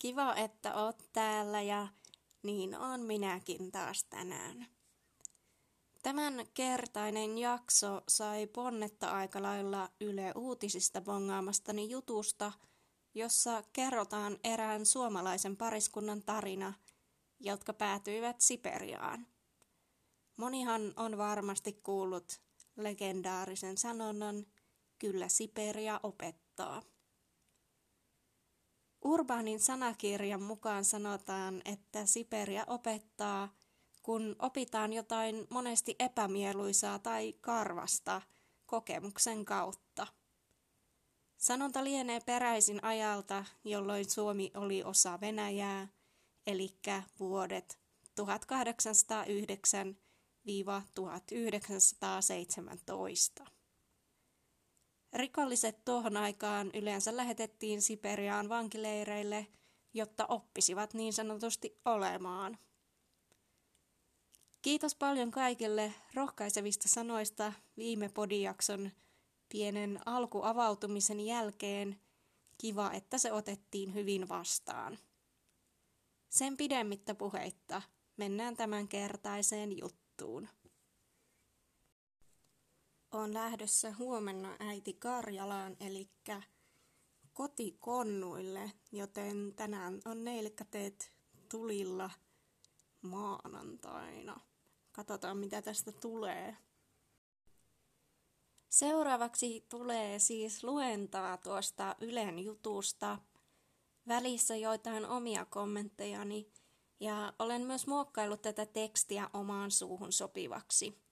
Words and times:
Kiva, 0.00 0.34
että 0.34 0.74
oot 0.74 1.02
täällä 1.12 1.62
ja 1.62 1.88
niin 2.42 2.78
on 2.78 3.00
minäkin 3.00 3.72
taas 3.72 4.04
tänään. 4.04 4.66
Tämän 6.02 6.46
kertainen 6.54 7.38
jakso 7.38 8.02
sai 8.08 8.46
ponnetta 8.46 9.10
aika 9.10 9.42
lailla 9.42 9.90
Yle 10.00 10.32
Uutisista 10.36 11.00
bongaamastani 11.00 11.90
jutusta, 11.90 12.52
jossa 13.14 13.62
kerrotaan 13.72 14.38
erään 14.44 14.86
suomalaisen 14.86 15.56
pariskunnan 15.56 16.22
tarina, 16.22 16.72
jotka 17.40 17.72
päätyivät 17.72 18.40
Siperiaan. 18.40 19.26
Monihan 20.36 20.92
on 20.96 21.18
varmasti 21.18 21.72
kuullut 21.72 22.40
legendaarisen 22.76 23.78
sanonnan, 23.78 24.46
kyllä 24.98 25.28
Siperia 25.28 26.00
opettaa. 26.02 26.82
Urbaanin 29.04 29.60
sanakirjan 29.60 30.42
mukaan 30.42 30.84
sanotaan, 30.84 31.62
että 31.64 32.06
Siperia 32.06 32.64
opettaa, 32.66 33.48
kun 34.02 34.36
opitaan 34.38 34.92
jotain 34.92 35.46
monesti 35.50 35.96
epämieluisaa 35.98 36.98
tai 36.98 37.34
karvasta 37.40 38.22
kokemuksen 38.66 39.44
kautta. 39.44 40.06
Sanonta 41.36 41.84
lienee 41.84 42.20
peräisin 42.20 42.84
ajalta, 42.84 43.44
jolloin 43.64 44.10
Suomi 44.10 44.50
oli 44.54 44.84
osa 44.84 45.20
Venäjää, 45.20 45.88
eli 46.46 46.78
vuodet 47.20 47.78
1809-1917. 48.20 48.24
Rikolliset 55.12 55.84
tuohon 55.84 56.16
aikaan 56.16 56.70
yleensä 56.74 57.16
lähetettiin 57.16 57.82
Siperiaan 57.82 58.48
vankileireille, 58.48 59.46
jotta 59.94 60.26
oppisivat 60.26 60.94
niin 60.94 61.12
sanotusti 61.12 61.80
olemaan. 61.84 62.58
Kiitos 64.62 64.94
paljon 64.94 65.30
kaikille 65.30 65.94
rohkaisevista 66.14 66.88
sanoista 66.88 67.52
viime 67.76 68.08
podijakson 68.08 68.90
pienen 69.48 70.00
alkuavautumisen 70.06 71.20
jälkeen. 71.20 72.00
Kiva, 72.58 72.92
että 72.92 73.18
se 73.18 73.32
otettiin 73.32 73.94
hyvin 73.94 74.28
vastaan. 74.28 74.98
Sen 76.28 76.56
pidemmittä 76.56 77.14
puheitta 77.14 77.82
mennään 78.16 78.56
tämän 78.56 78.88
kertaiseen 78.88 79.78
juttuun 79.78 80.48
on 83.12 83.34
lähdössä 83.34 83.94
huomenna 83.98 84.56
äiti 84.60 84.92
Karjalaan, 84.92 85.76
eli 85.80 86.10
kotikonnuille, 87.32 88.72
joten 88.92 89.52
tänään 89.56 90.00
on 90.04 90.24
neilkäteet 90.24 91.12
tulilla 91.48 92.10
maanantaina. 93.02 94.40
Katsotaan, 94.92 95.36
mitä 95.36 95.62
tästä 95.62 95.92
tulee. 95.92 96.56
Seuraavaksi 98.68 99.66
tulee 99.68 100.18
siis 100.18 100.64
luentaa 100.64 101.36
tuosta 101.36 101.96
Ylen 102.00 102.38
jutusta. 102.38 103.18
Välissä 104.08 104.56
joitain 104.56 105.06
omia 105.06 105.44
kommenttejani 105.44 106.52
ja 107.00 107.32
olen 107.38 107.62
myös 107.62 107.86
muokkaillut 107.86 108.42
tätä 108.42 108.66
tekstiä 108.66 109.30
omaan 109.32 109.70
suuhun 109.70 110.12
sopivaksi. 110.12 111.09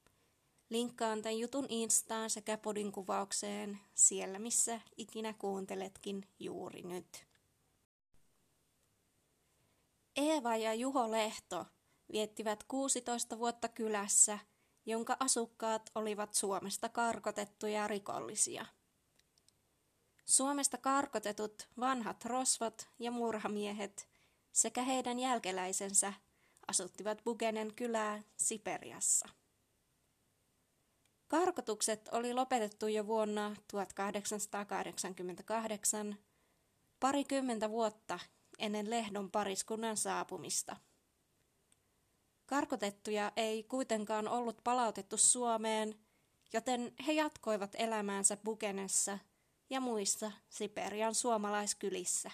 Linkkaan 0.69 1.21
tämän 1.21 1.39
jutun 1.39 1.65
Instaan 1.69 2.29
sekä 2.29 2.57
podin 2.57 2.91
kuvaukseen 2.91 3.79
siellä, 3.95 4.39
missä 4.39 4.81
ikinä 4.97 5.33
kuunteletkin 5.33 6.27
juuri 6.39 6.81
nyt. 6.81 7.25
Eeva 10.15 10.55
ja 10.55 10.73
Juho 10.73 11.11
Lehto 11.11 11.65
viettivät 12.11 12.63
16 12.63 13.39
vuotta 13.39 13.67
kylässä, 13.67 14.39
jonka 14.85 15.17
asukkaat 15.19 15.91
olivat 15.95 16.33
Suomesta 16.33 16.89
karkotettuja 16.89 17.87
rikollisia. 17.87 18.65
Suomesta 20.25 20.77
karkotetut 20.77 21.67
vanhat 21.79 22.25
rosvot 22.25 22.87
ja 22.99 23.11
murhamiehet 23.11 24.07
sekä 24.51 24.83
heidän 24.83 25.19
jälkeläisensä 25.19 26.13
asuttivat 26.67 27.23
Bugenen 27.23 27.73
kylää 27.73 28.23
Siperiassa. 28.37 29.29
Karkotukset 31.29 32.09
oli 32.11 32.33
lopetettu 32.33 32.87
jo 32.87 33.07
vuonna 33.07 33.55
1888, 33.67 36.15
parikymmentä 36.99 37.69
vuotta 37.69 38.19
ennen 38.59 38.89
Lehdon 38.89 39.31
pariskunnan 39.31 39.97
saapumista. 39.97 40.75
Karkotettuja 42.45 43.31
ei 43.35 43.63
kuitenkaan 43.63 44.27
ollut 44.27 44.63
palautettu 44.63 45.17
Suomeen, 45.17 45.95
joten 46.53 46.93
he 47.07 47.11
jatkoivat 47.11 47.75
elämäänsä 47.77 48.37
Bukenessa 48.37 49.19
ja 49.69 49.79
muissa 49.79 50.31
Siperian 50.49 51.15
suomalaiskylissä. 51.15 52.31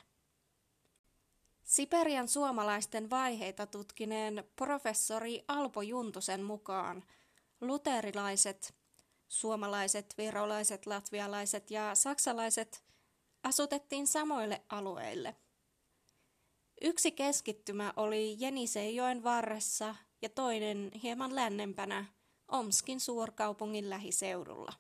Siperian 1.64 2.28
suomalaisten 2.28 3.10
vaiheita 3.10 3.68
tutkineen 3.68 4.44
professori 4.56 5.46
Alpo 5.48 5.82
Juntusen 5.82 6.44
mukaan 6.44 7.04
luterilaiset 7.62 8.85
Suomalaiset, 9.36 10.14
virolaiset, 10.18 10.86
latvialaiset 10.86 11.72
ja 11.72 11.96
saksalaiset 11.96 12.84
asutettiin 13.44 14.08
samoille 14.08 14.62
alueille. 14.70 15.36
Yksi 16.82 17.12
keskittymä 17.12 17.94
oli 17.96 18.36
Jeniseijoen 18.40 19.24
varressa 19.24 19.96
ja 20.22 20.30
toinen 20.30 20.92
hieman 21.04 21.36
lännempänä 21.36 22.06
Omskin 22.48 23.00
suurkaupungin 23.00 23.90
lähiseudulla. 23.90 24.74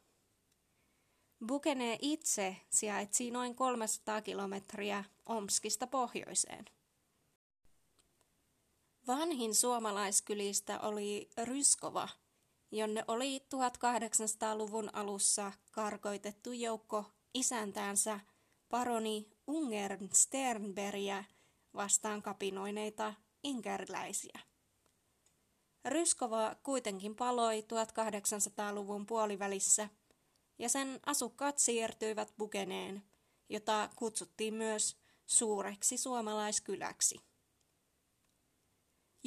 Bukene 1.48 1.98
itse 2.02 2.58
sijaitsi 2.70 3.32
noin 3.32 3.56
300 3.56 4.22
kilometriä 4.22 5.04
Omskista 5.26 5.88
pohjoiseen. 5.88 6.66
Vanhin 9.08 9.56
suomalaiskylistä 9.56 10.80
oli 10.80 11.30
Ryskova– 11.38 12.10
jonne 12.76 13.04
oli 13.08 13.38
1800-luvun 13.38 14.90
alussa 14.94 15.52
karkoitettu 15.72 16.52
joukko 16.52 17.06
isäntäänsä 17.34 18.20
paroni 18.70 19.30
Ungern 19.48 20.10
Sternbergia 20.14 21.24
vastaan 21.74 22.22
kapinoineita 22.22 23.14
inkerläisiä. 23.44 24.40
Ryskova 25.86 26.56
kuitenkin 26.64 27.16
paloi 27.16 27.62
1800-luvun 27.62 29.06
puolivälissä 29.06 29.90
ja 30.60 30.70
sen 30.70 31.00
asukkaat 31.06 31.58
siirtyivät 31.58 32.34
Bukeneen, 32.38 33.04
jota 33.50 33.90
kutsuttiin 33.96 34.54
myös 34.54 34.98
suureksi 35.26 35.98
suomalaiskyläksi. 35.98 37.20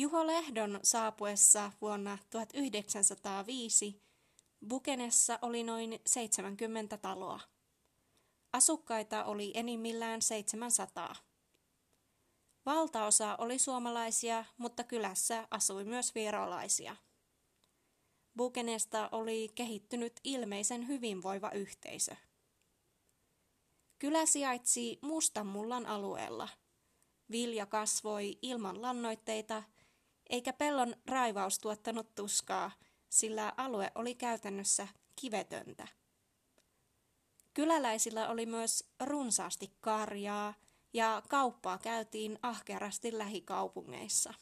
Juho 0.00 0.26
Lehdon 0.26 0.80
saapuessa 0.82 1.72
vuonna 1.80 2.18
1905 2.30 4.02
Bukenessa 4.68 5.38
oli 5.42 5.62
noin 5.62 6.00
70 6.06 6.96
taloa. 6.96 7.40
Asukkaita 8.52 9.24
oli 9.24 9.52
enimmillään 9.54 10.22
700. 10.22 11.16
Valtaosa 12.66 13.36
oli 13.36 13.58
suomalaisia, 13.58 14.44
mutta 14.58 14.84
kylässä 14.84 15.48
asui 15.50 15.84
myös 15.84 16.14
virolaisia. 16.14 16.96
Bukenesta 18.36 19.08
oli 19.12 19.48
kehittynyt 19.54 20.20
ilmeisen 20.24 20.88
hyvinvoiva 20.88 21.50
yhteisö. 21.50 22.16
Kylä 23.98 24.26
sijaitsi 24.26 24.98
Mustanmullan 25.02 25.86
alueella. 25.86 26.48
Vilja 27.30 27.66
kasvoi 27.66 28.38
ilman 28.42 28.82
lannoitteita– 28.82 29.62
eikä 30.30 30.52
pellon 30.52 30.94
raivaus 31.06 31.58
tuottanut 31.58 32.14
tuskaa, 32.14 32.70
sillä 33.08 33.52
alue 33.56 33.92
oli 33.94 34.14
käytännössä 34.14 34.88
kivetöntä. 35.16 35.88
Kyläläisillä 37.54 38.28
oli 38.28 38.46
myös 38.46 38.90
runsaasti 39.00 39.72
karjaa 39.80 40.54
ja 40.92 41.22
kauppaa 41.28 41.78
käytiin 41.78 42.38
ahkerasti 42.42 43.18
lähikaupungeissa. 43.18 44.34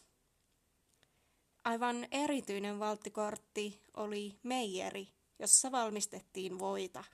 Aivan 1.64 2.06
erityinen 2.10 2.78
valttikortti 2.78 3.82
oli 3.96 4.38
meijeri, 4.42 5.08
jossa 5.38 5.72
valmistettiin 5.72 6.58
voita. 6.58 7.04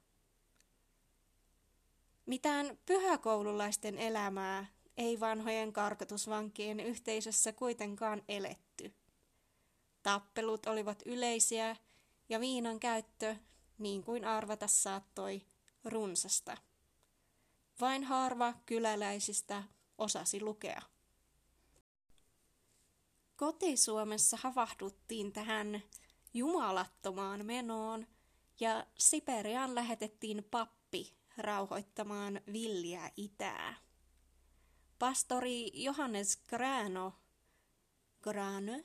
Mitään 2.26 2.78
pyhäkoululaisten 2.86 3.98
elämää 3.98 4.66
ei 4.96 5.20
vanhojen 5.20 5.72
karkotusvankien 5.72 6.80
yhteisössä 6.80 7.52
kuitenkaan 7.52 8.22
eletty. 8.28 8.94
Tappelut 10.02 10.66
olivat 10.66 11.02
yleisiä 11.06 11.76
ja 12.28 12.40
viinan 12.40 12.80
käyttö, 12.80 13.36
niin 13.78 14.02
kuin 14.04 14.24
arvata 14.24 14.66
saattoi, 14.66 15.42
runsasta. 15.84 16.56
Vain 17.80 18.04
harva 18.04 18.54
kyläläisistä 18.66 19.62
osasi 19.98 20.40
lukea. 20.40 20.82
Kotisuomessa 23.36 24.38
havahduttiin 24.40 25.32
tähän 25.32 25.82
jumalattomaan 26.34 27.46
menoon 27.46 28.06
ja 28.60 28.86
Siperiaan 28.98 29.74
lähetettiin 29.74 30.44
pappi 30.50 31.14
rauhoittamaan 31.38 32.40
villiä 32.52 33.10
itää. 33.16 33.74
Pastori 35.02 35.70
Johannes 35.74 36.36
Grano, 36.48 37.12
Grano, 38.20 38.80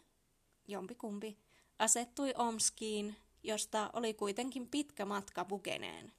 jompikumpi, 0.68 1.38
asettui 1.80 2.34
Omskiin, 2.38 3.16
josta 3.44 3.90
oli 3.94 4.14
kuitenkin 4.14 4.68
pitkä 4.68 5.06
matka 5.06 5.46
Bugeneen. 5.46 6.14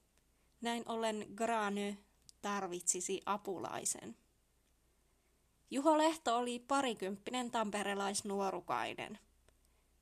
Näin 0.60 0.82
ollen 0.86 1.26
Grany 1.34 1.96
tarvitsisi 2.42 3.20
apulaisen. 3.26 4.16
Juho 5.70 5.98
Lehto 5.98 6.36
oli 6.36 6.58
parikymppinen 6.58 7.50
tamperelaisnuorukainen. 7.50 9.18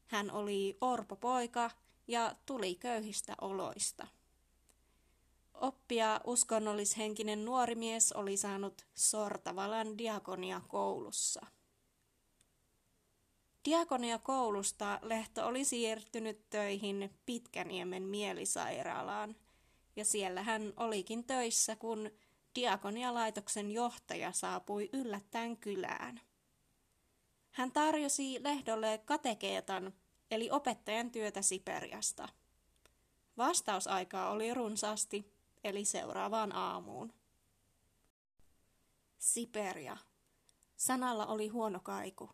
Hän 0.06 0.31
oli 0.31 0.78
orpopoika 0.81 1.70
ja 2.08 2.37
tuli 2.46 2.75
köyhistä 2.75 3.34
oloista. 3.40 4.06
Oppia 5.60 6.20
uskonnollishenkinen 6.24 7.44
nuori 7.44 7.74
mies 7.74 8.12
oli 8.12 8.36
saanut 8.36 8.86
Sortavalan 8.94 9.98
diakonia 9.98 10.60
koulussa. 10.68 11.46
Diakonia 13.64 14.18
koulusta 14.18 14.98
Lehto 15.02 15.46
oli 15.46 15.64
siirtynyt 15.64 16.50
töihin 16.50 17.10
Pitkäniemen 17.26 18.02
mielisairaalaan, 18.02 19.36
ja 19.96 20.04
siellä 20.04 20.42
hän 20.42 20.72
olikin 20.76 21.24
töissä, 21.24 21.76
kun 21.76 22.10
diakonialaitoksen 22.54 23.70
johtaja 23.70 24.32
saapui 24.32 24.90
yllättäen 24.92 25.56
kylään. 25.56 26.20
Hän 27.50 27.72
tarjosi 27.72 28.42
Lehdolle 28.42 29.00
katekeetan, 29.04 29.92
eli 30.30 30.50
opettajan 30.50 31.10
työtä 31.10 31.42
Siperiasta. 31.42 32.28
Vastausaikaa 33.36 34.30
oli 34.30 34.54
runsaasti, 34.54 35.35
eli 35.66 35.84
seuraavaan 35.84 36.52
aamuun. 36.52 37.12
Siperia. 39.18 39.96
Sanalla 40.76 41.26
oli 41.26 41.48
huono 41.48 41.80
kaiku. 41.80 42.30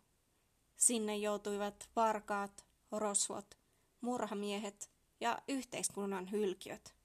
Sinne 0.75 1.17
joutuivat 1.17 1.89
varkaat, 1.95 2.65
rosvot, 2.91 3.57
murhamiehet 4.01 4.91
ja 5.19 5.39
yhteiskunnan 5.47 6.31
hylkiöt. 6.31 6.95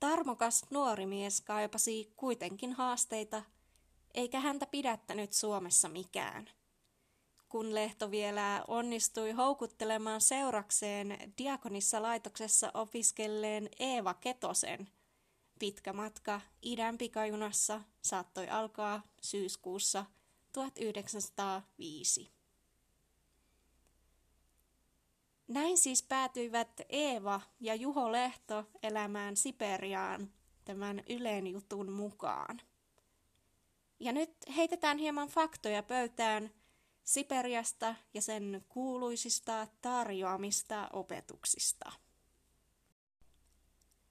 Tarmokas 0.00 0.66
nuori 0.70 1.06
mies 1.06 1.40
kaipasi 1.40 2.12
kuitenkin 2.16 2.72
haasteita, 2.72 3.42
eikä 4.14 4.40
häntä 4.40 4.66
pidättänyt 4.66 5.32
Suomessa 5.32 5.88
mikään. 5.88 6.50
Kun 7.50 7.74
Lehto 7.74 8.10
vielä 8.10 8.64
onnistui 8.68 9.30
houkuttelemaan 9.30 10.20
seurakseen 10.20 11.32
Diakonissa 11.38 12.02
laitoksessa 12.02 12.70
opiskelleen 12.74 13.68
Eeva 13.78 14.14
Ketosen, 14.14 14.88
pitkä 15.58 15.92
matka 15.92 16.40
idän 16.62 16.98
pikajunassa 16.98 17.80
saattoi 18.02 18.48
alkaa 18.48 19.02
syyskuussa 19.22 20.04
1905. 20.52 22.32
Näin 25.48 25.78
siis 25.78 26.02
päätyivät 26.02 26.80
Eeva 26.88 27.40
ja 27.60 27.74
Juho 27.74 28.12
Lehto 28.12 28.64
elämään 28.82 29.36
Siperiaan 29.36 30.32
tämän 30.64 31.02
Ylen 31.08 31.46
jutun 31.46 31.92
mukaan. 31.92 32.60
Ja 34.00 34.12
nyt 34.12 34.36
heitetään 34.56 34.98
hieman 34.98 35.28
faktoja 35.28 35.82
pöytään 35.82 36.59
Siperiasta 37.10 37.94
ja 38.14 38.22
sen 38.22 38.64
kuuluisista 38.68 39.66
tarjoamista 39.80 40.88
opetuksista. 40.92 41.92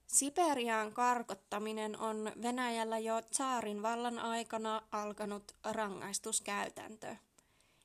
Siperiaan 0.06 0.92
karkottaminen 0.92 1.98
on 1.98 2.32
Venäjällä 2.42 2.98
jo 2.98 3.22
tsaarin 3.22 3.82
vallan 3.82 4.18
aikana 4.18 4.82
alkanut 4.92 5.56
rangaistuskäytäntö. 5.64 7.16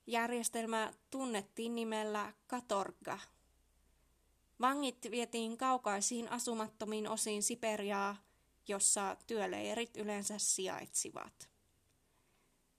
Järjestelmä 0.08 0.94
tunnettiin 1.10 1.76
nimellä 1.76 2.34
katorga 2.48 3.20
Vangit 4.62 5.08
vietiin 5.12 5.58
kaukaisiin 5.58 6.32
asumattomiin 6.32 7.10
osiin 7.10 7.44
Siperiaa, 7.44 8.16
jossa 8.68 9.18
työleirit 9.28 9.98
yleensä 9.98 10.38
sijaitsivat. 10.38 11.50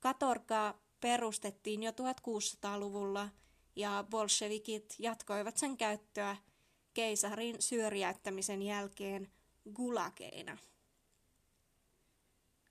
Katorka 0.00 0.86
perustettiin 1.00 1.82
jo 1.82 1.90
1600-luvulla 1.90 3.28
ja 3.76 4.04
bolshevikit 4.10 4.94
jatkoivat 4.98 5.56
sen 5.56 5.76
käyttöä 5.76 6.37
keisarin 6.94 7.56
syrjäyttämisen 7.62 8.62
jälkeen 8.62 9.32
gulakeina. 9.75 10.58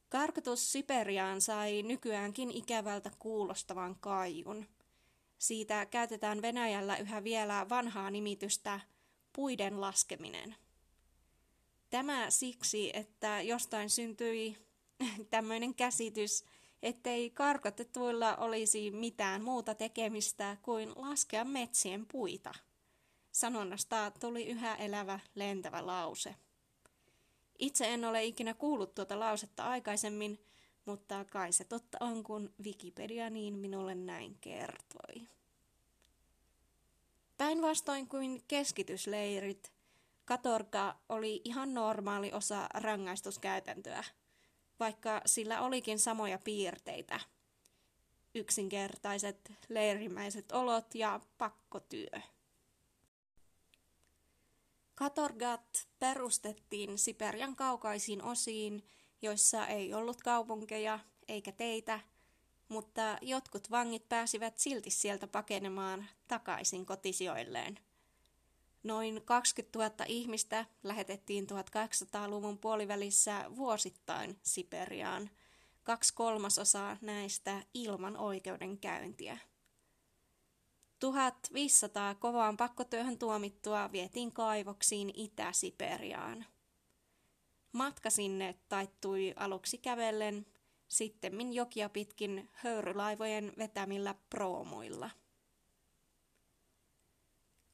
Karkotus 0.09 0.71
Siperiaan 0.71 1.41
sai 1.41 1.83
nykyäänkin 1.83 2.51
ikävältä 2.51 3.11
kuulostavan 3.19 3.95
kaijun. 3.99 4.65
Siitä 5.37 5.85
käytetään 5.85 6.41
Venäjällä 6.41 6.97
yhä 6.97 7.23
vielä 7.23 7.65
vanhaa 7.69 8.09
nimitystä– 8.11 8.79
puiden 9.35 9.81
laskeminen. 9.81 10.55
Tämä 11.89 12.29
siksi, 12.29 12.91
että 12.93 13.41
jostain 13.41 13.89
syntyi 13.89 14.57
tämmöinen 15.29 15.75
käsitys, 15.75 16.45
ettei 16.83 17.29
karkotetuilla 17.29 18.35
olisi 18.35 18.91
mitään 18.91 19.43
muuta 19.43 19.75
tekemistä 19.75 20.57
kuin 20.61 20.91
laskea 20.95 21.45
metsien 21.45 22.05
puita. 22.05 22.53
Sanonnasta 23.31 24.11
tuli 24.19 24.45
yhä 24.45 24.75
elävä 24.75 25.19
lentävä 25.35 25.85
lause. 25.85 26.35
Itse 27.59 27.93
en 27.93 28.05
ole 28.05 28.23
ikinä 28.23 28.53
kuullut 28.53 28.95
tuota 28.95 29.19
lausetta 29.19 29.63
aikaisemmin, 29.63 30.45
mutta 30.85 31.25
kai 31.25 31.51
se 31.51 31.63
totta 31.63 31.97
on, 32.01 32.23
kun 32.23 32.53
Wikipedia 32.63 33.29
niin 33.29 33.53
minulle 33.53 33.95
näin 33.95 34.37
kertoi. 34.41 35.27
Päinvastoin 37.37 38.07
kuin 38.07 38.43
keskitysleirit, 38.47 39.73
katorka 40.25 40.95
oli 41.09 41.41
ihan 41.43 41.73
normaali 41.73 42.33
osa 42.33 42.69
rangaistuskäytäntöä, 42.73 44.03
vaikka 44.79 45.21
sillä 45.25 45.61
olikin 45.61 45.99
samoja 45.99 46.39
piirteitä. 46.43 47.19
Yksinkertaiset 48.35 49.51
leirimäiset 49.69 50.51
olot 50.51 50.95
ja 50.95 51.19
pakkotyö. 51.37 52.19
Katorgat 54.95 55.87
perustettiin 55.99 56.97
Siperian 56.97 57.55
kaukaisiin 57.55 58.23
osiin, 58.23 58.87
joissa 59.21 59.67
ei 59.67 59.93
ollut 59.93 60.21
kaupunkeja 60.23 60.99
eikä 61.27 61.51
teitä– 61.51 61.99
mutta 62.69 63.17
jotkut 63.21 63.71
vangit 63.71 64.09
pääsivät 64.09 64.57
silti 64.57 64.89
sieltä 64.89 65.27
pakenemaan 65.27 66.05
takaisin 66.27 66.85
kotisijoilleen. 66.85 67.79
Noin 68.85 69.21
20 69.25 69.79
000 69.79 70.05
ihmistä 70.07 70.65
lähetettiin 70.83 71.47
1800-luvun 71.49 72.57
puolivälissä 72.57 73.45
vuosittain 73.55 74.39
Siperiaan, 74.43 75.29
kaksi 75.83 76.13
kolmasosaa 76.13 76.97
näistä 77.01 77.63
ilman 77.73 78.17
oikeudenkäyntiä. 78.17 79.37
1500 80.99 82.15
kovaan 82.15 82.57
pakkotyöhön 82.57 83.17
tuomittua 83.17 83.91
vietiin 83.91 84.31
kaivoksiin 84.31 85.11
Itä-Siperiaan. 85.13 86.45
Matka 87.71 88.09
sinne 88.09 88.55
taittui 88.69 89.33
aluksi 89.35 89.77
kävellen 89.77 90.45
sittemmin 90.87 91.53
jokia 91.53 91.89
pitkin 91.89 92.49
höyrylaivojen 92.53 93.53
vetämillä 93.57 94.15
proomuilla. 94.29 95.09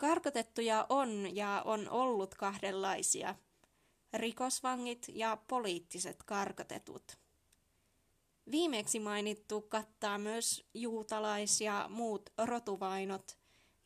Karkotettuja 0.01 0.85
on 0.89 1.35
ja 1.35 1.61
on 1.65 1.89
ollut 1.89 2.35
kahdenlaisia, 2.35 3.35
rikosvangit 4.13 5.05
ja 5.13 5.37
poliittiset 5.47 6.23
karkotetut. 6.23 7.17
Viimeksi 8.51 8.99
mainittu 8.99 9.61
kattaa 9.61 10.17
myös 10.17 10.65
juutalais- 10.73 11.61
ja 11.61 11.85
muut 11.89 12.29
rotuvainot, 12.37 13.37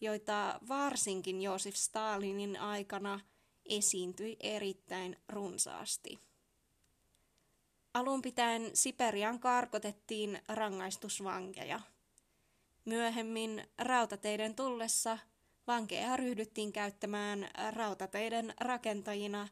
joita 0.02 0.60
varsinkin 0.68 1.42
Joosif 1.42 1.76
Stalinin 1.76 2.60
aikana 2.60 3.20
esiintyi 3.66 4.38
erittäin 4.40 5.18
runsaasti. 5.30 6.20
Alun 7.94 8.22
pitäen 8.22 8.72
Siperian 8.74 9.40
karkotettiin 9.40 10.42
rangaistusvankeja. 10.48 11.80
Myöhemmin 12.86 13.68
rautateiden 13.78 14.56
tullessa 14.56 15.18
vankeja 15.68 16.18
ryhdyttiin 16.18 16.72
käyttämään 16.72 17.50
rautateiden 17.72 18.54
rakentajina, 18.60 19.48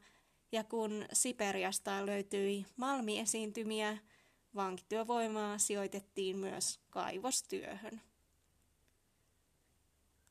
ja 0.52 0.64
kun 0.64 1.04
Siperiasta 1.12 2.06
löytyi 2.06 2.66
malmiesiintymiä, 2.76 3.98
vankityövoimaa 4.54 5.58
sijoitettiin 5.58 6.36
myös 6.36 6.80
kaivostyöhön. 6.90 8.00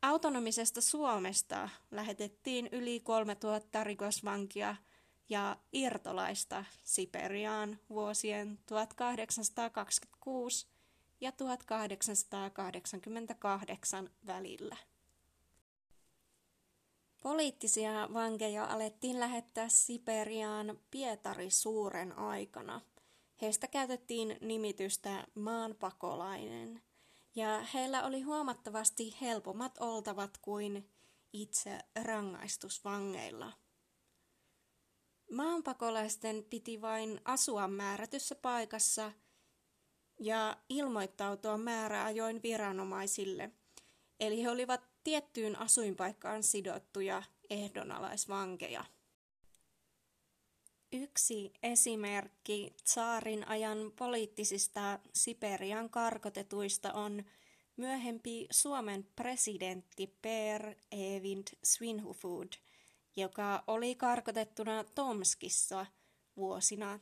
Autonomisesta 0.01 0.81
Suomesta 0.81 1.69
lähetettiin 1.91 2.69
yli 2.71 2.99
3000 2.99 3.83
rikosvankia 3.83 4.75
ja 5.29 5.57
irtolaista 5.73 6.65
Siperiaan 6.83 7.79
vuosien 7.89 8.59
1826 8.65 10.67
ja 11.21 11.31
1888 11.31 14.09
välillä. 14.25 14.77
Poliittisia 17.23 18.09
vankeja 18.13 18.65
alettiin 18.65 19.19
lähettää 19.19 19.69
Siperiaan 19.69 20.79
Pietari 20.91 21.49
suuren 21.49 22.17
aikana. 22.17 22.81
Heistä 23.41 23.67
käytettiin 23.67 24.37
nimitystä 24.41 25.27
maanpakolainen, 25.35 26.81
ja 27.35 27.65
heillä 27.73 28.03
oli 28.03 28.21
huomattavasti 28.21 29.15
helpommat 29.21 29.77
oltavat 29.79 30.37
kuin 30.37 30.89
itse 31.33 31.79
rangaistusvangeilla. 32.03 33.53
Maanpakolaisten 35.31 36.43
piti 36.49 36.81
vain 36.81 37.21
asua 37.25 37.67
määrätyssä 37.67 38.35
paikassa 38.35 39.11
ja 40.19 40.57
ilmoittautua 40.69 41.57
määräajoin 41.57 42.41
viranomaisille, 42.43 43.51
eli 44.19 44.43
he 44.43 44.49
olivat 44.49 44.92
tiettyyn 45.03 45.59
asuinpaikkaan 45.59 46.43
sidottuja 46.43 47.23
ehdonalaisvankeja. 47.49 48.85
Yksi 50.91 51.53
esimerkki 51.63 52.75
saarin 52.83 53.47
ajan 53.47 53.91
poliittisista 53.95 54.99
Siperian 55.13 55.89
karkotetuista 55.89 56.93
on 56.93 57.23
myöhempi 57.77 58.47
Suomen 58.51 59.07
presidentti 59.15 60.17
Per 60.21 60.75
Evind 60.91 61.47
Svinhufvud, 61.63 62.53
joka 63.15 63.63
oli 63.67 63.95
karkotettuna 63.95 64.83
Tomskissa 64.83 65.85
vuosina 66.37 66.99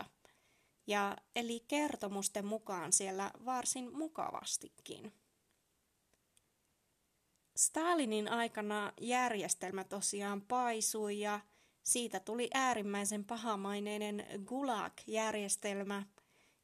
1914-1917 0.00 0.04
ja 0.90 1.16
eli 1.36 1.64
kertomusten 1.68 2.46
mukaan 2.46 2.92
siellä 2.92 3.30
varsin 3.44 3.96
mukavastikin. 3.96 5.12
Stalinin 7.56 8.28
aikana 8.28 8.92
järjestelmä 9.00 9.84
tosiaan 9.84 10.42
paisui 10.42 11.20
ja 11.20 11.40
siitä 11.82 12.20
tuli 12.20 12.50
äärimmäisen 12.54 13.24
pahamaineinen 13.24 14.26
Gulag-järjestelmä, 14.44 16.02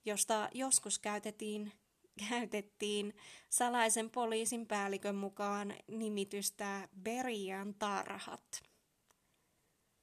josta 0.04 0.48
joskus 0.54 0.98
käytettiin, 0.98 1.72
käytettiin 2.28 3.16
salaisen 3.48 4.10
poliisin 4.10 4.66
päällikön 4.66 5.16
mukaan 5.16 5.74
nimitystä 5.88 6.88
Berian 7.02 7.74
tarhat. 7.74 8.62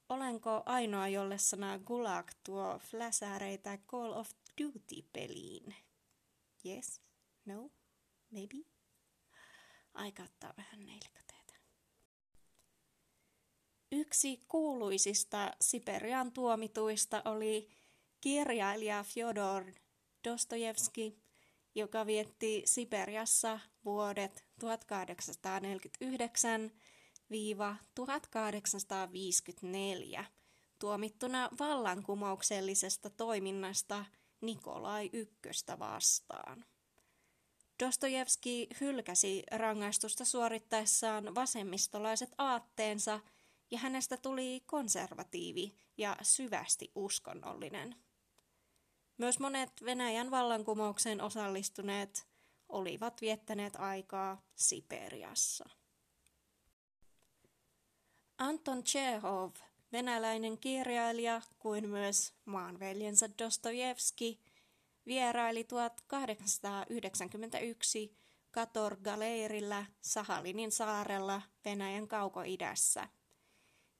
Olenko 0.09 0.63
ainoa, 0.65 1.07
jolle 1.07 1.37
sana 1.37 1.79
Gulag 1.79 2.31
tuo 2.43 2.79
fläsäreitä 2.79 3.77
Call 3.87 4.13
of 4.13 4.31
Duty-peliin? 4.61 5.75
Yes? 6.65 7.01
No? 7.45 7.69
Maybe? 8.31 8.57
Aika 9.93 10.23
ottaa 10.23 10.53
vähän 10.57 10.85
neilikateita. 10.85 11.53
Yksi 13.91 14.39
kuuluisista 14.47 15.53
Siperian 15.61 16.31
tuomituista 16.31 17.21
oli 17.25 17.69
kirjailija 18.21 19.03
Fyodor 19.03 19.63
Dostojevski, 20.23 21.23
joka 21.75 22.05
vietti 22.05 22.61
Siperiassa 22.65 23.59
vuodet 23.85 24.45
1849 24.59 26.71
1854 27.95 30.25
tuomittuna 30.79 31.49
vallankumouksellisesta 31.59 33.09
toiminnasta 33.09 34.05
Nikolai 34.41 35.09
ykköstä 35.13 35.79
vastaan. 35.79 36.65
Dostojevski 37.83 38.67
hylkäsi 38.81 39.43
rangaistusta 39.51 40.25
suorittaessaan 40.25 41.35
vasemmistolaiset 41.35 42.29
aatteensa 42.37 43.19
ja 43.71 43.79
hänestä 43.79 44.17
tuli 44.17 44.63
konservatiivi 44.65 45.75
ja 45.97 46.17
syvästi 46.21 46.91
uskonnollinen. 46.95 47.95
Myös 49.17 49.39
monet 49.39 49.71
Venäjän 49.85 50.31
vallankumoukseen 50.31 51.21
osallistuneet 51.21 52.27
olivat 52.69 53.21
viettäneet 53.21 53.75
aikaa 53.75 54.41
Siperiassa. 54.55 55.69
Anton 58.37 58.83
Chekhov, 58.83 59.51
venäläinen 59.91 60.57
kirjailija 60.57 61.41
kuin 61.59 61.89
myös 61.89 62.33
maanveljensä 62.45 63.29
Dostojevski, 63.39 64.39
vieraili 65.05 65.63
1891 65.63 68.17
Katorga-leirillä 68.51 69.85
Sahalinin 70.01 70.71
saarella 70.71 71.41
Venäjän 71.65 72.07
kaukoidässä. 72.07 73.07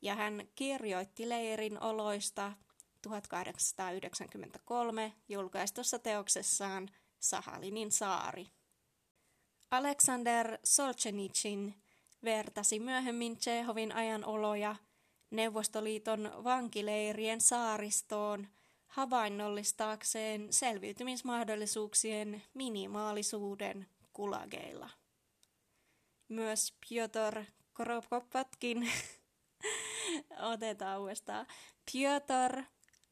Ja 0.02 0.16
hän 0.16 0.48
kirjoitti 0.56 1.30
leirin 1.30 1.84
oloista 1.84 2.54
1893 3.02 5.14
julkaistussa 5.30 6.00
teoksessaan 6.00 6.90
Sahalinin 7.20 7.92
saari. 7.92 8.48
Alexander 9.72 10.58
Solzhenitsyn 10.64 11.83
vertasi 12.24 12.80
myöhemmin 12.80 13.38
Tsehovin 13.38 13.92
ajanoloja 13.92 14.76
Neuvostoliiton 15.32 16.32
vankileirien 16.44 17.42
saaristoon 17.42 18.48
havainnollistaakseen 18.88 20.54
selviytymismahdollisuuksien 20.54 22.44
minimaalisuuden 22.54 23.88
kulageilla. 24.14 24.90
Myös 26.28 26.74
Piotr 26.90 27.44
Kropotkin, 27.74 28.92
otetaan 30.54 31.02
uudestaan, 31.02 31.48
Piotr 31.92 32.64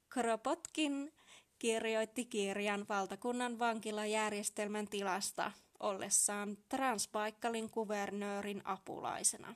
Kropotkin 0.09 1.13
kirjoitti 1.59 2.25
kirjan 2.25 2.85
valtakunnan 2.89 3.59
vankilajärjestelmän 3.59 4.87
tilasta 4.87 5.51
ollessaan 5.81 6.57
Transbaikkalin 6.69 7.69
kuvernöörin 7.69 8.61
apulaisena. 8.65 9.55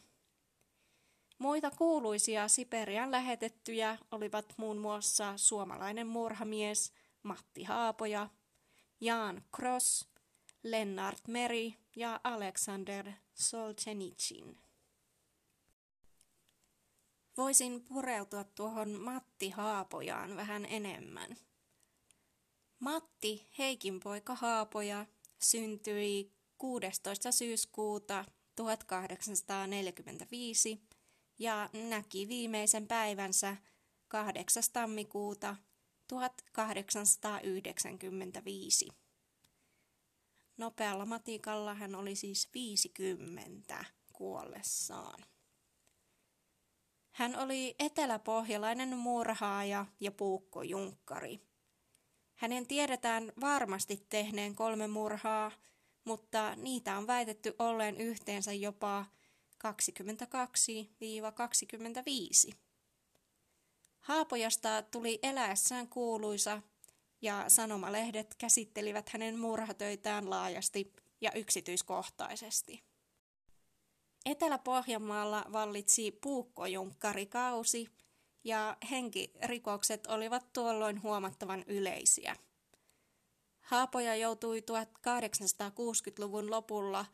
Muita 1.39 1.71
kuuluisia 1.71 2.47
Siperian 2.47 3.11
lähetettyjä 3.11 3.97
olivat 4.11 4.53
muun 4.57 4.77
muassa 4.77 5.33
suomalainen 5.37 6.07
murhamies 6.07 6.93
Matti 7.23 7.63
Haapoja, 7.63 8.29
Jaan 9.01 9.43
Cross, 9.55 10.07
Lennart 10.63 11.27
Meri 11.27 11.75
ja 11.95 12.19
Alexander 12.23 13.11
Solzhenitsyn. 13.33 14.57
Voisin 17.37 17.83
pureutua 17.83 18.43
tuohon 18.43 18.89
Matti 18.89 19.49
Haapojaan 19.49 20.35
vähän 20.35 20.65
enemmän. 20.65 21.37
Matti 22.79 23.49
Heikinpoika 23.57 24.35
Haapoja 24.35 25.05
syntyi 25.41 26.31
16. 26.57 27.31
syyskuuta 27.31 28.25
1845 28.55 30.81
ja 31.39 31.69
näki 31.89 32.27
viimeisen 32.27 32.87
päivänsä 32.87 33.57
8. 34.07 34.63
tammikuuta 34.73 35.55
1895. 36.07 38.87
Nopealla 40.57 41.05
matikalla 41.05 41.73
hän 41.73 41.95
oli 41.95 42.15
siis 42.15 42.49
50 42.53 43.85
kuollessaan. 44.13 45.25
Hän 47.11 47.35
oli 47.35 47.75
eteläpohjalainen 47.79 48.97
murhaaja 48.97 49.85
ja 49.99 50.11
puukkojunkkari. 50.11 51.41
Hänen 52.35 52.67
tiedetään 52.67 53.31
varmasti 53.41 54.05
tehneen 54.09 54.55
kolme 54.55 54.87
murhaa, 54.87 55.51
mutta 56.03 56.55
niitä 56.55 56.97
on 56.97 57.07
väitetty 57.07 57.55
olleen 57.59 57.97
yhteensä 57.97 58.53
jopa 58.53 59.05
22-25. 62.51 62.55
Haapojasta 63.99 64.81
tuli 64.81 65.19
eläessään 65.23 65.87
kuuluisa 65.87 66.61
ja 67.21 67.45
sanomalehdet 67.47 68.35
käsittelivät 68.37 69.09
hänen 69.09 69.39
murhatöitään 69.39 70.29
laajasti 70.29 70.93
ja 71.21 71.31
yksityiskohtaisesti. 71.31 72.83
Etelä-Pohjanmaalla 74.25 75.45
vallitsi 75.51 76.11
puukkojunkkari 76.11 77.25
kausi 77.25 77.87
ja 78.45 78.77
henkirikokset 78.91 80.07
olivat 80.07 80.53
tuolloin 80.53 81.03
huomattavan 81.03 81.63
yleisiä. 81.67 82.35
Haapoja 83.61 84.15
joutui 84.15 84.59
1860-luvun 84.59 86.51
lopulla 86.51 87.05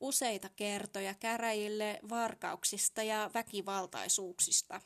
useita 0.00 0.48
kertoja 0.48 1.14
käräjille 1.14 2.00
varkauksista 2.08 3.02
ja 3.02 3.30
väkivaltaisuuksista. 3.34 4.80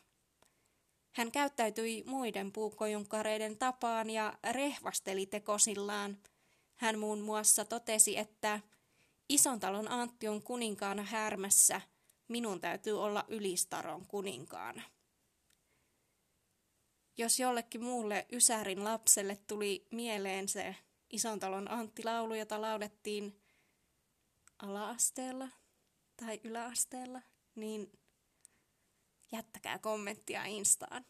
Hän 1.12 1.32
käyttäytyi 1.32 2.04
muiden 2.06 2.52
puukkojunkkareiden 2.52 3.58
tapaan 3.58 4.10
ja 4.10 4.38
rehvasteli 4.50 5.26
tekosillaan. 5.26 6.18
Hän 6.76 6.98
muun 6.98 7.20
muassa 7.20 7.64
totesi, 7.64 8.18
että 8.18 8.60
Isontalon 9.28 9.90
Antti 9.90 10.28
on 10.28 10.42
kuninkaana 10.42 11.02
härmässä, 11.02 11.80
minun 12.28 12.60
täytyy 12.60 13.02
olla 13.02 13.24
Ylistaron 13.28 14.06
kuninkaana. 14.06 14.82
Jos 17.18 17.40
jollekin 17.40 17.84
muulle 17.84 18.26
Ysärin 18.32 18.84
lapselle 18.84 19.38
tuli 19.46 19.86
mieleen 19.90 20.48
se 20.48 20.76
Isontalon 21.10 21.70
Antti-laulu, 21.70 22.34
jota 22.34 22.60
laulettiin 22.60 23.40
alaasteella 24.58 25.48
tai 26.16 26.40
yläasteella, 26.44 27.22
niin 27.54 27.92
jättäkää 29.32 29.78
kommenttia 29.78 30.44
Instaan. 30.44 31.04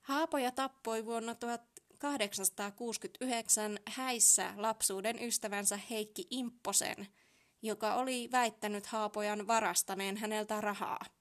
Haapoja 0.00 0.52
tappoi 0.52 1.04
vuonna 1.04 1.34
1869 1.34 3.78
häissä 3.86 4.54
lapsuuden 4.56 5.22
ystävänsä 5.22 5.80
Heikki 5.90 6.26
Impposen, 6.30 7.06
joka 7.62 7.94
oli 7.94 8.28
väittänyt 8.32 8.86
Haapojan 8.86 9.46
varastaneen 9.46 10.16
häneltä 10.16 10.60
rahaa. 10.60 11.15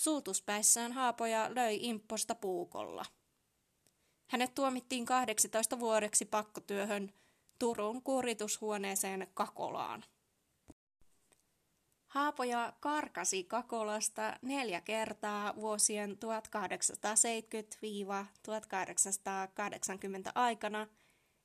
Suutuspäissään 0.00 0.92
Haapoja 0.92 1.54
löi 1.54 1.78
Impposta 1.80 2.34
puukolla. 2.34 3.04
Hänet 4.26 4.54
tuomittiin 4.54 5.04
18 5.06 5.80
vuodeksi 5.80 6.24
pakkotyöhön 6.24 7.12
Turun 7.58 8.02
kuritushuoneeseen 8.02 9.26
Kakolaan. 9.34 10.04
Haapoja 12.06 12.72
karkasi 12.80 13.44
Kakolasta 13.44 14.38
neljä 14.42 14.80
kertaa 14.80 15.56
vuosien 15.56 16.10
1870-1880 16.10 16.16
aikana 20.34 20.86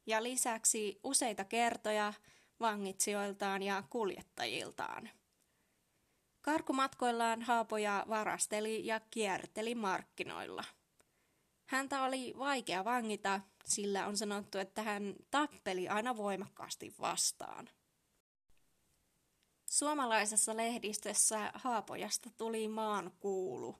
ja 0.05 0.23
lisäksi 0.23 0.99
useita 1.03 1.43
kertoja 1.43 2.13
vangitsijoiltaan 2.59 3.63
ja 3.63 3.83
kuljettajiltaan. 3.89 5.09
Karkumatkoillaan 6.45 7.41
Haapoja 7.41 8.05
varasteli 8.09 8.85
ja 8.85 8.99
kierteli 8.99 9.75
markkinoilla. 9.75 10.63
Häntä 11.65 12.03
oli 12.03 12.33
vaikea 12.37 12.85
vangita, 12.85 13.41
sillä 13.65 14.07
on 14.07 14.17
sanottu, 14.17 14.57
että 14.57 14.83
hän 14.83 15.15
tappeli 15.31 15.89
aina 15.89 16.17
voimakkaasti 16.17 16.95
vastaan. 16.99 17.69
Suomalaisessa 19.65 20.57
lehdistössä 20.57 21.51
Haapojasta 21.53 22.29
tuli 22.37 22.67
maan 22.67 23.11
kuulu. 23.19 23.75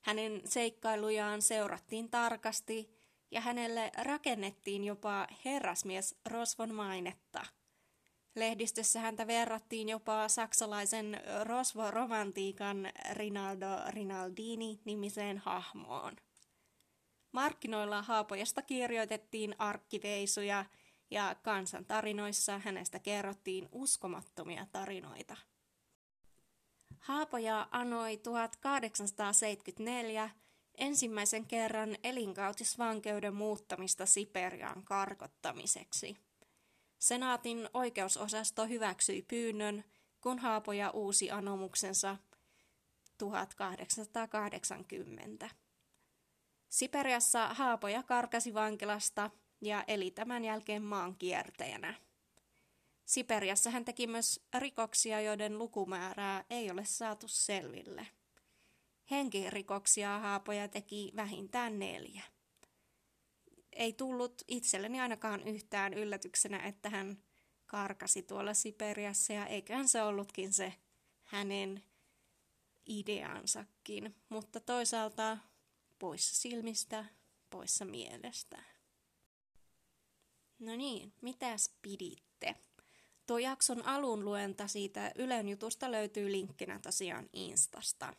Hänen 0.00 0.42
seikkailujaan 0.44 1.42
seurattiin 1.42 2.10
tarkasti 2.10 2.98
ja 3.30 3.40
hänelle 3.40 3.92
rakennettiin 3.98 4.84
jopa 4.84 5.26
herrasmies 5.44 6.16
Rosvon 6.26 6.74
mainetta. 6.74 7.46
Lehdistössä 8.34 9.00
häntä 9.00 9.26
verrattiin 9.26 9.88
jopa 9.88 10.28
saksalaisen 10.28 11.20
Rosvo-romantiikan 11.44 12.92
Rinaldo 13.12 13.66
Rinaldini 13.88 14.80
nimiseen 14.84 15.38
hahmoon. 15.38 16.16
Markkinoilla 17.32 18.02
Haapojasta 18.02 18.62
kirjoitettiin 18.62 19.54
arkkiveisuja– 19.58 20.64
ja 21.12 21.36
kansantarinoissa 21.42 22.58
hänestä 22.58 22.98
kerrottiin 22.98 23.68
uskomattomia 23.72 24.66
tarinoita. 24.72 25.36
Haapoja 26.98 27.68
anoi 27.70 28.16
1874 28.16 30.30
ensimmäisen 30.78 31.46
kerran 31.46 31.96
elinkautisvankeuden 32.04 33.34
muuttamista 33.34 34.06
Siperiaan 34.06 34.84
karkottamiseksi. 34.84 36.16
Senaatin 37.02 37.68
oikeusosasto 37.74 38.66
hyväksyi 38.66 39.22
pyynnön, 39.22 39.84
kun 40.20 40.38
Haapoja 40.38 40.90
uusi 40.90 41.30
anomuksensa 41.30 42.16
1880. 43.18 45.50
Siperiassa 46.68 47.54
Haapoja 47.54 48.02
karkasi 48.02 48.54
vankilasta 48.54 49.30
ja 49.60 49.84
eli 49.86 50.10
tämän 50.10 50.44
jälkeen 50.44 50.82
maankiertäjänä. 50.82 51.94
Siperiassa 53.04 53.70
hän 53.70 53.84
teki 53.84 54.06
myös 54.06 54.40
rikoksia, 54.58 55.20
joiden 55.20 55.58
lukumäärää 55.58 56.44
ei 56.50 56.70
ole 56.70 56.84
saatu 56.84 57.28
selville. 57.28 58.06
Henkirikoksia 59.10 60.18
Haapoja 60.18 60.68
teki 60.68 61.12
vähintään 61.16 61.78
neljä. 61.78 62.22
Ei 63.72 63.92
tullut 63.92 64.42
itselleni 64.48 65.00
ainakaan 65.00 65.48
yhtään 65.48 65.94
yllätyksenä, 65.94 66.58
että 66.58 66.90
hän 66.90 67.22
karkasi 67.66 68.22
tuolla 68.22 68.54
Siperiassa 68.54 69.32
ja 69.32 69.46
eiköhän 69.46 69.88
se 69.88 70.02
ollutkin 70.02 70.52
se 70.52 70.74
hänen 71.22 71.82
ideansakin, 72.86 74.16
mutta 74.28 74.60
toisaalta 74.60 75.38
poissa 75.98 76.34
silmistä, 76.34 77.04
poissa 77.50 77.84
mielestä. 77.84 78.62
No 80.58 80.76
niin, 80.76 81.12
mitäs 81.20 81.74
piditte? 81.82 82.56
Tuo 83.26 83.38
jakson 83.38 83.84
alun 83.86 84.24
luenta 84.24 84.68
siitä 84.68 85.12
Ylen 85.14 85.48
jutusta 85.48 85.90
löytyy 85.90 86.32
linkkinä 86.32 86.78
tosiaan 86.78 87.28
Instasta. 87.32 88.12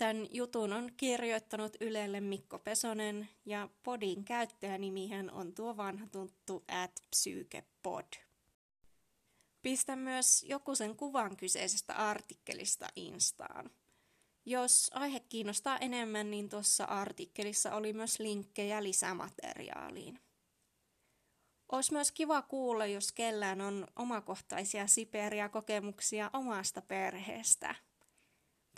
Tämän 0.00 0.26
jutun 0.30 0.72
on 0.72 0.90
kirjoittanut 0.96 1.76
Ylelle 1.80 2.20
Mikko 2.20 2.58
Pesonen 2.58 3.28
ja 3.46 3.68
podin 3.82 4.24
käyttäjänimihän 4.24 5.30
on 5.30 5.54
tuo 5.54 5.76
vanha 5.76 6.06
tuttu 6.06 6.64
at 6.68 6.90
psykepod. 7.10 8.04
Pistä 9.62 9.96
myös 9.96 10.42
joku 10.42 10.74
sen 10.74 10.96
kuvan 10.96 11.36
kyseisestä 11.36 11.94
artikkelista 11.94 12.88
Instaan. 12.96 13.70
Jos 14.46 14.90
aihe 14.94 15.20
kiinnostaa 15.20 15.78
enemmän, 15.78 16.30
niin 16.30 16.48
tuossa 16.48 16.84
artikkelissa 16.84 17.74
oli 17.74 17.92
myös 17.92 18.18
linkkejä 18.18 18.82
lisämateriaaliin. 18.82 20.20
Olisi 21.72 21.92
myös 21.92 22.12
kiva 22.12 22.42
kuulla, 22.42 22.86
jos 22.86 23.12
kellään 23.12 23.60
on 23.60 23.86
omakohtaisia 23.96 24.86
Siperia-kokemuksia 24.86 26.30
omasta 26.32 26.82
perheestä. 26.82 27.74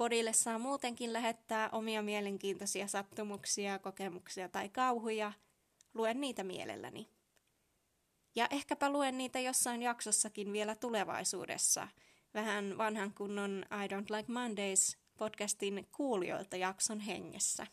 Podille 0.02 0.32
saa 0.32 0.58
muutenkin 0.58 1.12
lähettää 1.12 1.68
omia 1.72 2.02
mielenkiintoisia 2.02 2.86
sattumuksia, 2.86 3.78
kokemuksia 3.78 4.48
tai 4.48 4.68
kauhuja. 4.68 5.32
Luen 5.94 6.20
niitä 6.20 6.44
mielelläni. 6.44 7.08
Ja 8.34 8.46
ehkäpä 8.50 8.90
luen 8.90 9.18
niitä 9.18 9.40
jossain 9.40 9.82
jaksossakin 9.82 10.52
vielä 10.52 10.74
tulevaisuudessa, 10.74 11.88
vähän 12.34 12.78
vanhan 12.78 13.14
kunnon 13.14 13.64
I 13.70 13.86
Don't 13.86 14.16
Like 14.16 14.32
Mondays 14.32 14.98
podcastin 15.18 15.88
kuulijoilta 15.92 16.56
jakson 16.56 17.00
hengessä. 17.00 17.66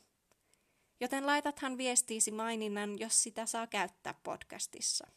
Joten 1.00 1.26
laitathan 1.26 1.78
viestiisi 1.78 2.32
maininnan, 2.32 3.00
jos 3.00 3.24
sitä 3.24 3.46
saa 3.46 3.68
käyttää 3.68 4.14
podcastissa. 4.24 5.08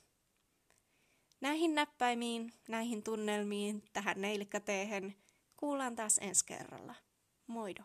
Näihin 1.41 1.75
näppäimiin, 1.75 2.53
näihin 2.69 3.03
tunnelmiin, 3.03 3.83
tähän 3.93 4.21
neilikkateehen 4.21 5.22
kuullaan 5.63 5.97
taas 5.97 6.19
ensi 6.19 6.45
kerralla. 6.47 6.95
Moido! 7.47 7.83